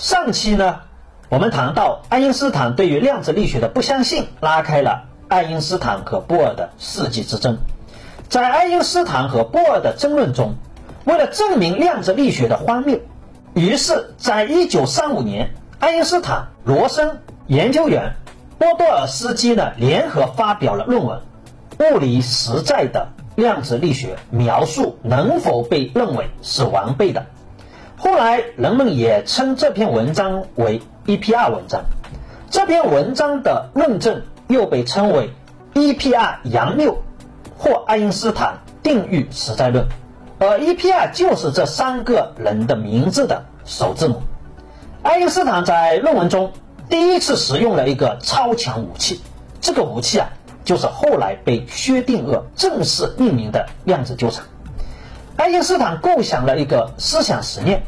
[0.00, 0.80] 上期呢，
[1.28, 7.58] 我们谈到爱因斯坦对于量子力学的不相信，拉开了爱因斯坦和波尔的世纪之争。
[8.30, 10.54] 在爱因斯坦和波尔的争论中，
[11.04, 12.98] 为了证明量子力学的荒谬，
[13.52, 15.50] 于是，在一九三五年，
[15.80, 18.14] 爱因斯坦、罗森研究员、
[18.56, 21.20] 波多尔斯基呢联合发表了论文
[21.94, 27.20] 《物理实在的量子力学描述能否被认为是完备的》。
[28.02, 31.84] 后来，人们也称这篇文章为 EPR 文章。
[32.48, 35.28] 这篇文章的论证又被称为
[35.74, 37.02] EPR 杨六
[37.58, 39.86] 或爱因斯坦定域实在论。
[40.38, 44.22] 而 EPR 就是这三个人的名字的首字母。
[45.02, 46.54] 爱因斯坦在论文中
[46.88, 49.20] 第一次使用了一个超强武器，
[49.60, 50.30] 这个武器啊，
[50.64, 54.46] 就是后来被薛定谔正式命名的量子纠缠。
[55.40, 57.82] 爱因斯坦构想了一个思想实验，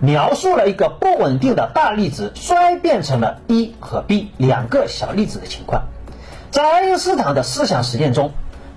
[0.00, 5.84] 描述了一个不稳定的大粒子衰变成了 E 和 B 两个小粒子的情况。
[6.50, 8.32] 在爱因斯坦的思想实验中，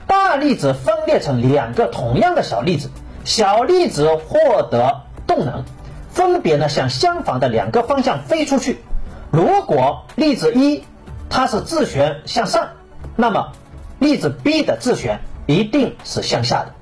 [0.06, 2.92] 大粒子分裂成两个同样的小粒子。
[3.26, 5.64] 小粒子获得动能，
[6.12, 8.84] 分别呢向相反的两个方向飞出去。
[9.32, 10.84] 如果粒子一
[11.28, 12.68] 它是自旋向上，
[13.16, 13.54] 那么
[13.98, 16.76] 粒子 B 的自旋一定是向下的，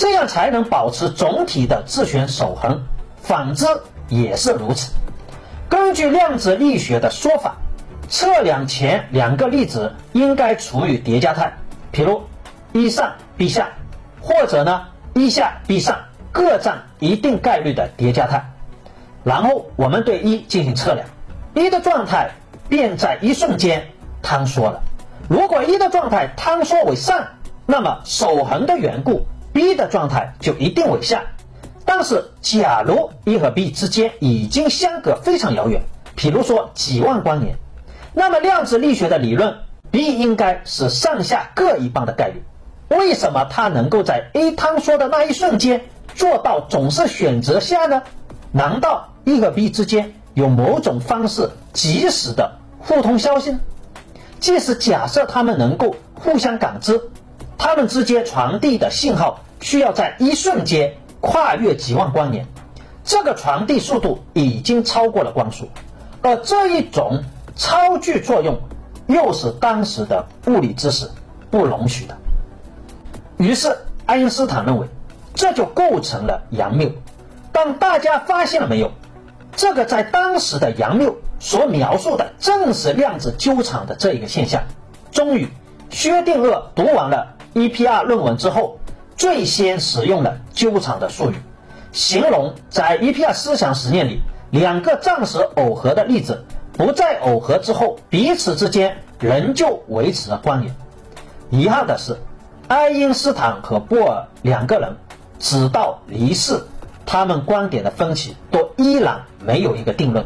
[0.00, 2.84] 这样才能保持总体的自旋守恒。
[3.20, 3.66] 反之
[4.08, 4.92] 也是如此。
[5.68, 7.56] 根据量子力学的说法，
[8.08, 11.52] 测量前两个粒子应该处于叠加态，
[11.92, 12.22] 譬如
[12.72, 13.68] 一上 B 下，
[14.22, 14.86] 或者呢？
[15.12, 15.98] 一下 B 上
[16.32, 18.52] 各占一定概率的叠加态，
[19.22, 21.06] 然后我们对一进行测量，
[21.52, 22.30] 一的状态
[22.70, 23.88] 便在一瞬间
[24.22, 24.80] 坍缩了。
[25.28, 27.26] 如果一的状态坍缩为上，
[27.66, 31.22] 那么守恒的缘故，B 的状态就一定为下。
[31.84, 35.82] 但是假如 A 和 B 之间已经相隔非常遥远，
[36.14, 37.56] 比如说几万光年，
[38.14, 39.58] 那么量子力学的理论
[39.90, 42.42] ，B 应该是上下各一半的概率。
[42.88, 45.82] 为什么它能够在 A 坍缩的那一瞬间
[46.14, 48.02] 做到总是选择下呢？
[48.52, 53.60] 难道 E 和 B 之间有某种方式及时的互通消息呢？
[54.38, 57.00] 即使假设它们能够互相感知，
[57.62, 62.46] 它们之间传递的信号需要在一瞬间跨越几万光年，
[63.04, 65.68] 这个传递速度已经超过了光速，
[66.22, 67.22] 而这一种
[67.56, 68.58] 超距作用
[69.06, 71.10] 又是当时的物理知识
[71.50, 72.16] 不容许的。
[73.36, 74.86] 于是，爱因斯坦认为，
[75.34, 76.90] 这就构成了杨谬。
[77.52, 78.90] 但大家发现了没有？
[79.54, 84.62] 这个在当时的杨谬所描述的正是量子纠缠的这一个现象。
[85.12, 85.46] 终于，
[85.90, 88.78] 薛定谔读完了 EPR 论文之后，
[89.16, 91.34] 最先使用了纠缠的术语，
[91.92, 100.74] 形容在 EPR 思想实验里，两个暂时耦合的粒子不再耦合之后，彼此之间仍旧维持着关联。
[101.50, 102.16] 遗憾的是。
[102.68, 104.94] 爱因斯坦和波尔两个人，
[105.40, 106.62] 直到离世，
[107.04, 110.24] 他们观点的分歧都依然没有一个定论。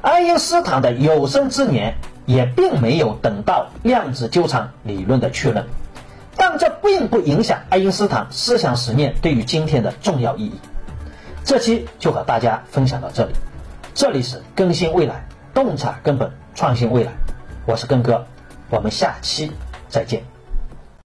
[0.00, 5.66] 爱因斯坦的有生之年也并没有等到量子纠缠理论的确认，
[6.58, 10.60] 这并不影响爱因斯坦思想实验对于今天的重要意义。
[11.44, 13.32] 这期就和大家分享到这里，
[13.94, 17.12] 这里是更新未来，洞察根本，创新未来，
[17.66, 18.26] 我是根哥，
[18.68, 19.52] 我们下期
[19.88, 20.35] 再见。